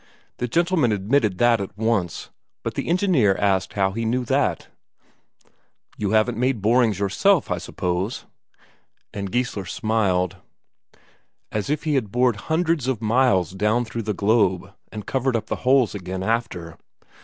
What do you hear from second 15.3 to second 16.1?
up the holes